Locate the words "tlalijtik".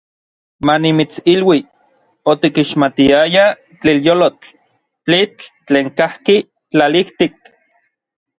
6.71-7.37